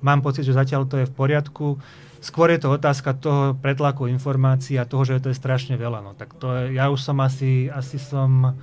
[0.06, 1.82] Mám pocit, že zatiaľ to je v poriadku.
[2.22, 5.98] Skôr je to otázka toho pretlaku informácií a toho, že to je strašne veľa.
[6.06, 8.54] No, tak to je, ja už som asi, asi som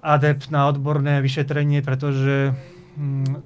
[0.00, 2.56] adept na odborné vyšetrenie, pretože
[2.96, 3.36] hm,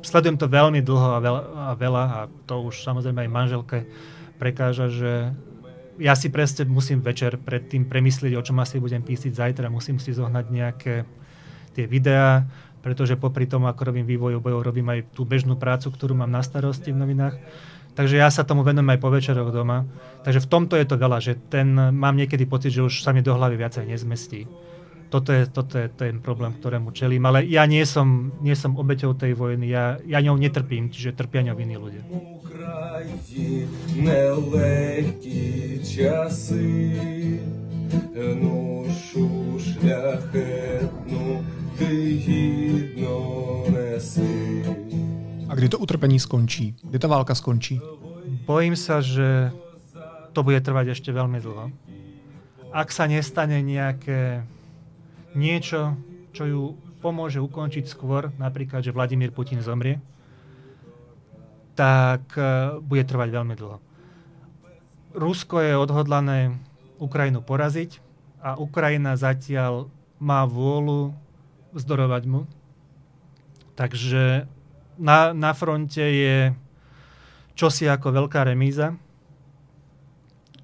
[0.00, 3.78] sledujem to veľmi dlho a veľa, a veľa a to už samozrejme aj manželke
[4.40, 5.12] prekáža, že
[6.00, 9.68] ja si presne musím večer predtým premyslieť, o čom asi budem písať zajtra.
[9.68, 10.94] Musím si zohnať nejaké
[11.76, 12.48] tie videá,
[12.81, 16.45] pretože popri tom, ako robím vývoj bojov, robím aj tú bežnú prácu, ktorú mám na
[16.45, 17.35] starosti v novinách.
[17.97, 19.89] Takže ja sa tomu venujem aj po večeroch doma.
[20.21, 23.25] Takže v tomto je to veľa, že ten, mám niekedy pocit, že už sa mi
[23.25, 24.45] do hlavy viacej nezmestí
[25.09, 27.23] toto je, toto je ten problém, ktorému čelím.
[27.25, 31.47] Ale ja nie som, nie som obeťou tej vojny, ja, ja ňou netrpím, čiže trpia
[31.47, 32.03] ňou iní ľudia.
[33.97, 37.39] нелегкі часи,
[38.13, 41.00] ношу шляхетну, ти гідно неси.
[45.52, 46.72] A kdy to utrpení skončí?
[46.80, 47.76] Kdy ta válka skončí?
[48.48, 49.52] Bojím sa, že
[50.32, 51.68] to bude trvať ešte veľmi dlho.
[52.72, 54.48] Ak sa nestane nejaké
[55.36, 55.92] niečo,
[56.32, 56.62] čo ju
[57.04, 60.00] pomôže ukončiť skôr, napríklad, že Vladimír Putin zomrie,
[61.76, 63.76] tak e, bude trvať veľmi dlho.
[65.12, 66.56] Rusko je odhodlané
[66.96, 68.00] Ukrajinu poraziť
[68.40, 71.12] a Ukrajina zatiaľ má vôľu
[71.72, 72.46] vzdorovať mu.
[73.76, 74.46] Takže
[75.00, 76.52] na, na fronte je
[77.56, 78.96] čosi ako veľká remíza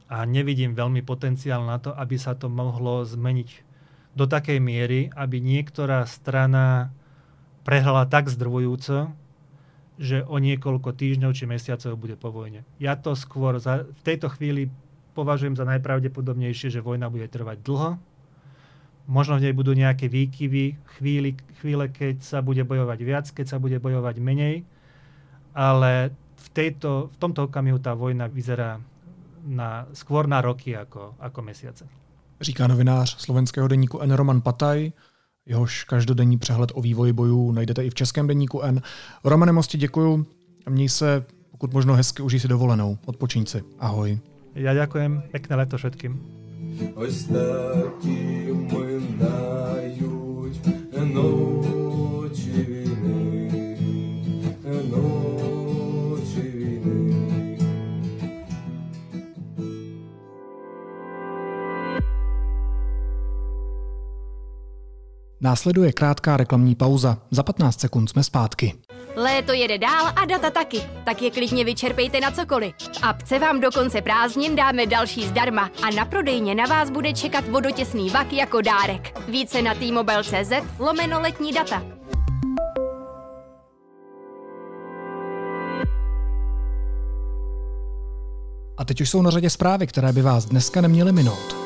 [0.08, 3.68] a nevidím veľmi potenciál na to, aby sa to mohlo zmeniť
[4.16, 6.90] do takej miery, aby niektorá strana
[7.62, 9.12] prehrala tak zdrvujúco,
[9.98, 12.64] že o niekoľko týždňov či mesiacov bude po vojne.
[12.80, 14.72] Ja to skôr za, v tejto chvíli
[15.12, 17.98] považujem za najpravdepodobnejšie, že vojna bude trvať dlho.
[19.08, 21.32] Možno v nej budú nejaké výkyvy, chvíli,
[21.64, 24.68] chvíle, keď sa bude bojovať viac, keď sa bude bojovať menej,
[25.56, 28.76] ale v, tejto, v tomto okamihu tá vojna vyzerá
[29.48, 31.88] na, skôr na roky ako, ako mesiace
[32.40, 34.12] říká novinář slovenského deníku N.
[34.12, 34.92] Roman Pataj.
[35.46, 38.82] Jehož každodenní přehled o vývoji bojů najdete i v českém deníku N.
[39.24, 40.26] Romane Mosti, děkuju.
[40.68, 42.98] Měj se pokud možno hezky užij si dovolenou.
[43.06, 43.62] Odpočiň si.
[43.78, 44.18] Ahoj.
[44.54, 45.22] Ja ďakujem.
[45.30, 46.18] Pekné leto všetkým
[46.95, 49.93] Ось такі минають
[51.13, 53.77] ночі війни,
[54.91, 57.57] ночі війни.
[65.41, 67.17] Následuje krátká reklamní pauza.
[67.31, 68.73] Za 15 sekund jsme zpátky.
[69.18, 72.74] Léto jede dál a data taky, tak je klidně vyčerpejte na cokoliv.
[72.78, 77.12] V apce vám do konce prázdnin dáme další zdarma a na prodejně na vás bude
[77.12, 79.18] čekat vodotěsný vak jako dárek.
[79.28, 81.82] Více na t-mobile.cz lomeno letní data.
[88.76, 91.57] A teď už jsou na řadě zprávy, které by vás dneska neměly minout.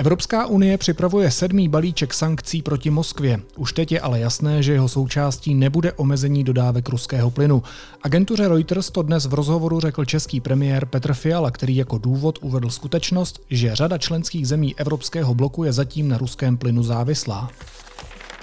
[0.00, 3.40] Evropská unie připravuje sedmý balíček sankcí proti Moskvě.
[3.56, 7.62] Už teď je ale jasné, že jeho součástí nebude omezení dodávek ruského plynu.
[8.02, 12.70] Agentuře Reuters to dnes v rozhovoru řekl český premiér Petr Fiala, který jako důvod uvedl
[12.70, 17.50] skutečnost, že řada členských zemí Evropského bloku je zatím na ruském plynu závislá.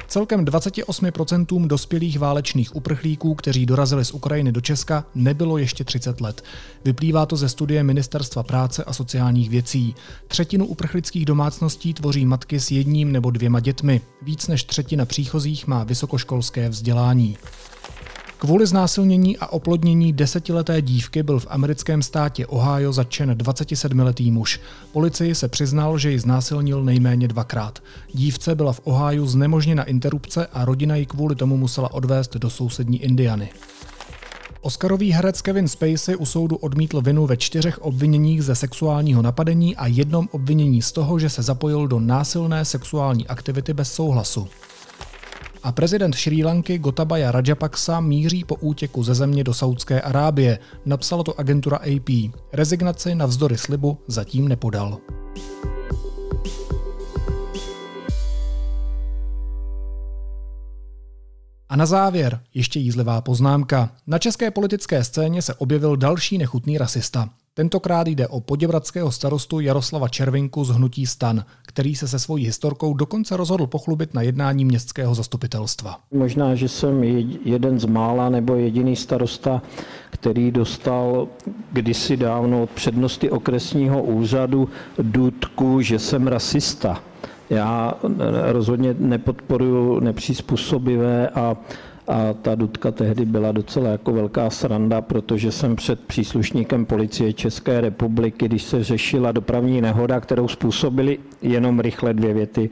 [0.07, 6.43] Celkem 28% dospělých válečných uprchlíků, kteří dorazili z Ukrajiny do Česka, nebylo ještě 30 let.
[6.85, 9.95] Vyplývá to ze studie Ministerstva práce a sociálních věcí.
[10.27, 14.01] Třetinu uprchlických domácností tvoří matky s jedním nebo dvěma dětmi.
[14.21, 17.37] Víc než třetina příchozích má vysokoškolské vzdělání.
[18.37, 24.59] Kvůli znásilnění a oplodnění desetileté dívky byl v americkém státě Ohio zatčen 27-letý muž.
[24.91, 27.79] Policii se přiznal, že ji znásilnil nejméně dvakrát.
[28.13, 33.03] Dívce byla v Ohio znemožněna interrupce a rodina ji kvůli tomu musela odvést do sousední
[33.03, 33.49] Indiany.
[34.61, 39.87] Oscarový herec Kevin Spacey u soudu odmítl vinu ve čtyřech obviněních ze sexuálního napadení a
[39.87, 44.47] jednom obvinění z toho, že se zapojil do násilné sexuální aktivity bez souhlasu.
[45.67, 51.23] A prezident Sri Lanky Gotabaya Rajapaksa míří po útěku ze země do Saudské Arábie, napsala
[51.23, 52.09] to agentura AP.
[52.53, 54.97] Rezignaci na vzdory slibu zatím nepodal.
[61.69, 63.91] A na závěr ještě jízlivá poznámka.
[64.07, 67.29] Na české politické scéně se objevil další nechutný rasista.
[67.53, 72.93] Tentokrát jde o poděbradského starostu Jaroslava Červinku z Hnutí stan, který se se svojí historkou
[72.93, 75.99] dokonce rozhodl pochlubit na jednání městského zastupitelstva.
[76.11, 77.03] Možná, že jsem
[77.45, 79.61] jeden z mála nebo jediný starosta,
[80.09, 81.27] který dostal
[81.71, 87.03] kdysi dávno od přednosti okresního úřadu důdku, že jsem rasista.
[87.49, 87.93] Já
[88.51, 91.57] rozhodně nepodporuji nepřizpůsobivé a
[92.07, 97.81] a ta dudka tehdy byla docela jako velká sranda, protože jsem před příslušníkem policie České
[97.81, 102.69] republiky, když se řešila dopravní nehoda, kterou způsobili jenom rychle dvě věty,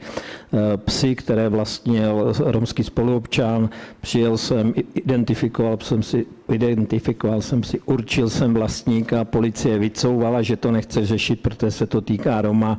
[0.52, 3.68] eh, psy, které vlastnil romský spoluobčan,
[4.00, 10.70] přijel jsem, identifikoval jsem si identifikoval jsem si, určil jsem vlastníka, policie vycouvala, že to
[10.70, 12.78] nechce řešit, protože se to týká Roma.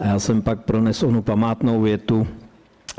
[0.00, 2.26] A já jsem pak pronesl onu památnou větu,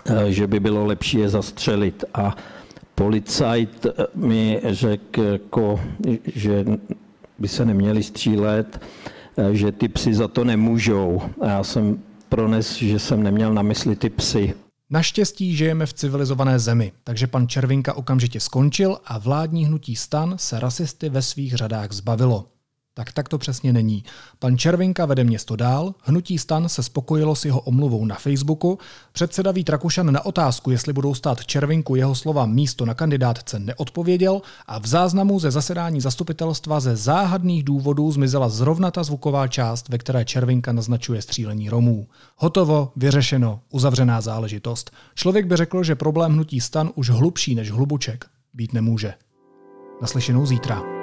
[0.06, 2.04] eh, že by bylo lepší je zastřelit.
[2.14, 2.36] A
[2.95, 3.86] policajt
[4.16, 5.80] mi řekl, jako,
[6.36, 6.66] že
[7.39, 8.82] by se neměli střílet,
[9.52, 11.22] že ty psy za to nemůžou.
[11.41, 14.54] A já jsem prones, že jsem neměl na mysli ty psy.
[14.89, 20.60] Naštěstí žijeme v civilizované zemi, takže pan Červinka okamžitě skončil a vládní hnutí stan se
[20.60, 22.45] rasisty ve svých řadách zbavilo.
[22.98, 24.04] Tak tak to přesně není.
[24.39, 28.80] Pan Červinka vede město dál, hnutí stan se spokojilo s jeho omluvou na Facebooku,
[29.12, 34.41] předseda Vít Rakušan na otázku, jestli budou stát Červinku jeho slova místo na kandidátce neodpověděl
[34.68, 39.98] a v záznamu ze zasedání zastupitelstva ze záhadných důvodů zmizela zrovna ta zvuková část, ve
[39.98, 42.08] které Červinka naznačuje střílení Romů.
[42.38, 44.91] Hotovo, vyřešeno, uzavřená záležitost.
[45.16, 49.14] Člověk by řekl, že problém hnutí stan už hlubší než hlubuček být nemůže.
[50.02, 50.97] Naslyšenou zítra.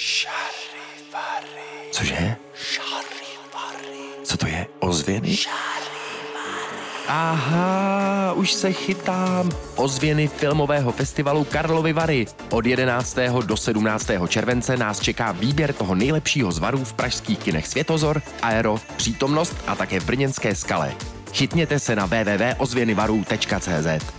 [0.00, 1.90] Šarivary.
[1.90, 2.36] Cože?
[2.54, 4.24] Šarivary.
[4.24, 4.66] Co to je?
[4.78, 5.36] Ozvěny?
[7.08, 9.50] Aha, už se chytám.
[9.76, 12.26] Ozvěny filmového festivalu Karlovy Vary.
[12.50, 13.16] Od 11.
[13.46, 14.10] do 17.
[14.28, 19.74] července nás čeká výběr toho nejlepšího z varů v pražských kinech Světozor, Aero, Přítomnost a
[19.74, 20.94] také v Brněnské skale.
[21.32, 24.17] Chytněte se na www.ozvěnyvarů.cz.